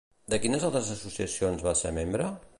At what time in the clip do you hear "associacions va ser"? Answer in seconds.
0.95-1.97